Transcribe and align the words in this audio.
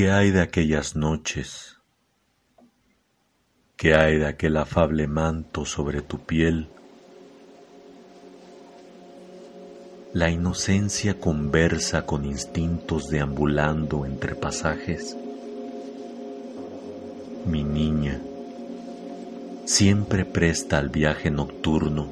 ¿Qué 0.00 0.10
hay 0.10 0.30
de 0.30 0.40
aquellas 0.40 0.96
noches? 0.96 1.76
¿Qué 3.76 3.94
hay 3.94 4.16
de 4.16 4.28
aquel 4.28 4.56
afable 4.56 5.06
manto 5.06 5.66
sobre 5.66 6.00
tu 6.00 6.20
piel? 6.20 6.70
La 10.14 10.30
inocencia 10.30 11.20
conversa 11.20 12.06
con 12.06 12.24
instintos 12.24 13.10
deambulando 13.10 14.06
entre 14.06 14.34
pasajes. 14.34 15.18
Mi 17.44 17.62
niña 17.62 18.22
siempre 19.66 20.24
presta 20.24 20.78
al 20.78 20.88
viaje 20.88 21.30
nocturno, 21.30 22.08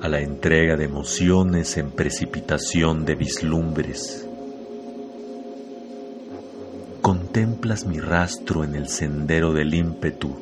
a 0.00 0.08
la 0.08 0.20
entrega 0.20 0.78
de 0.78 0.86
emociones 0.86 1.76
en 1.76 1.90
precipitación 1.90 3.04
de 3.04 3.14
vislumbres 3.14 4.26
contemplas 7.10 7.86
mi 7.86 7.98
rastro 7.98 8.62
en 8.62 8.76
el 8.76 8.86
sendero 8.86 9.52
del 9.52 9.74
ímpetu, 9.74 10.32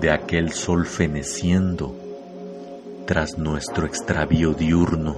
de 0.00 0.12
aquel 0.12 0.52
sol 0.52 0.86
feneciendo 0.86 1.96
tras 3.04 3.36
nuestro 3.36 3.86
extravío 3.86 4.54
diurno. 4.54 5.16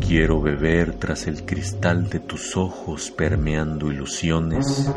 Quiero 0.00 0.40
beber 0.40 0.94
tras 0.94 1.26
el 1.26 1.44
cristal 1.44 2.08
de 2.08 2.20
tus 2.20 2.56
ojos 2.56 3.10
permeando 3.10 3.92
ilusiones. 3.92 4.90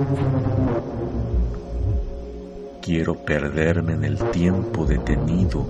Quiero 2.81 3.15
perderme 3.15 3.95
en 3.95 4.05
el 4.05 4.17
tiempo 4.31 4.85
detenido 4.85 5.65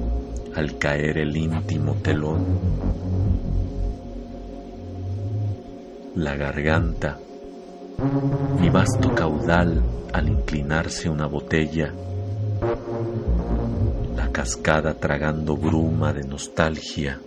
al 0.53 0.78
caer 0.78 1.18
el 1.18 1.36
íntimo 1.36 1.96
telón 1.96 3.11
la 6.16 6.36
garganta, 6.36 7.17
mi 8.59 8.70
vasto 8.70 9.14
caudal 9.14 9.81
al 10.12 10.28
inclinarse 10.28 11.08
una 11.08 11.26
botella, 11.26 11.94
la 14.16 14.30
cascada 14.30 14.94
tragando 14.94 15.56
bruma 15.56 16.12
de 16.12 16.26
nostalgia, 16.26 17.18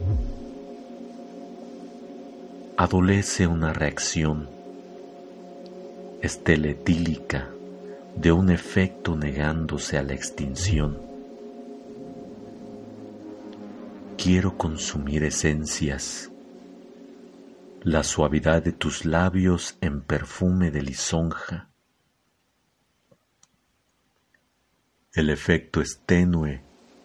adolece 2.77 3.47
una 3.47 3.73
reacción 3.73 4.49
esteletílica 6.21 7.49
de 8.15 8.33
un 8.33 8.51
efecto 8.51 9.17
negándose 9.17 9.97
a 9.97 10.03
la 10.03 10.13
extinción. 10.13 10.99
Quiero 14.19 14.59
consumir 14.59 15.25
esencias 15.25 16.31
la 17.85 18.03
suavidad 18.03 18.63
de 18.63 18.73
tus 18.73 19.05
labios 19.05 19.77
en 19.83 20.01
perfume 20.01 20.71
de 20.71 20.81
lisonja. 20.81 21.69
El 25.13 25.29
efecto 25.29 25.83
es 25.83 26.01
tenue 26.07 26.63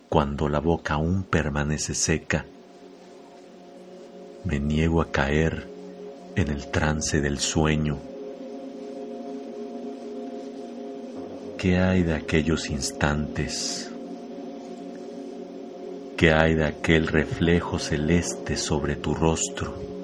cuando 0.08 0.48
la 0.48 0.60
boca 0.60 0.94
aún 0.94 1.24
permanece 1.24 1.94
seca. 1.94 2.46
Me 4.46 4.62
niego 4.62 5.02
a 5.02 5.12
caer 5.12 5.68
en 6.38 6.48
el 6.48 6.72
trance 6.72 7.20
del 7.20 7.40
sueño. 7.40 8.00
¿Qué 11.58 11.78
hay 11.78 12.04
de 12.04 12.14
aquellos 12.14 12.70
instantes? 12.70 13.92
¿Qué 16.16 16.32
hay 16.32 16.56
de 16.56 16.64
aquel 16.64 17.08
reflejo 17.08 17.80
celeste 17.80 18.56
sobre 18.56 18.96
tu 18.96 19.14
rostro? 19.14 19.99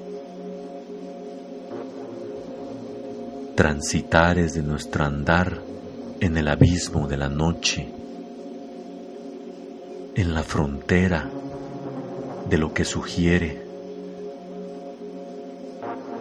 Transitares 3.55 4.53
de 4.53 4.61
nuestro 4.61 5.05
andar 5.05 5.61
en 6.19 6.37
el 6.37 6.47
abismo 6.49 7.07
de 7.07 7.17
la 7.17 7.29
noche, 7.29 7.87
en 10.15 10.33
la 10.33 10.43
frontera 10.43 11.29
de 12.49 12.57
lo 12.57 12.73
que 12.73 12.85
sugiere 12.85 13.65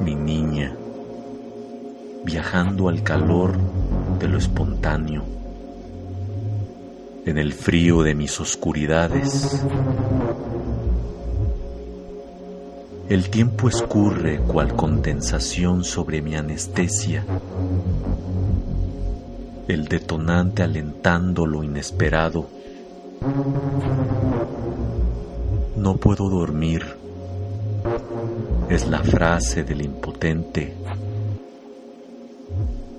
mi 0.00 0.14
niña, 0.14 0.74
viajando 2.24 2.88
al 2.88 3.02
calor 3.02 3.58
de 4.18 4.28
lo 4.28 4.38
espontáneo, 4.38 5.24
en 7.26 7.38
el 7.38 7.52
frío 7.52 8.02
de 8.02 8.14
mis 8.14 8.40
oscuridades. 8.40 9.64
El 13.06 13.28
tiempo 13.28 13.68
escurre 13.68 14.38
cual 14.38 14.74
condensación 14.74 15.84
sobre 15.84 16.22
mi 16.22 16.36
anestesia, 16.36 17.22
el 19.68 19.84
detonante 19.88 20.62
alentando 20.62 21.44
lo 21.44 21.62
inesperado. 21.62 22.46
No 25.76 25.96
puedo 25.98 26.30
dormir, 26.30 26.96
es 28.70 28.88
la 28.88 29.04
frase 29.04 29.64
del 29.64 29.82
impotente. 29.82 30.74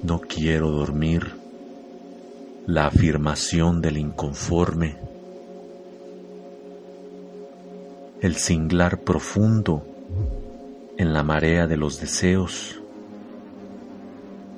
No 0.03 0.21
quiero 0.21 0.69
dormir, 0.69 1.33
la 2.67 2.85
afirmación 2.85 3.81
del 3.81 3.97
inconforme. 3.97 4.97
El 8.21 8.35
cinglar 8.35 8.99
profundo 8.99 9.94
en 10.97 11.13
la 11.13 11.23
marea 11.23 11.67
de 11.67 11.77
los 11.77 11.99
deseos, 11.99 12.81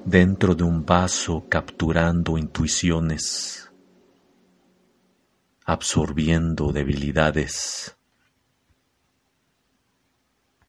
dentro 0.05 0.55
de 0.55 0.63
un 0.63 0.85
vaso 0.85 1.45
capturando 1.49 2.37
intuiciones, 2.37 3.71
absorbiendo 5.65 6.71
debilidades. 6.71 7.96